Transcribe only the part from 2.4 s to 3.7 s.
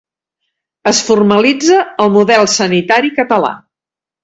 sanitari català.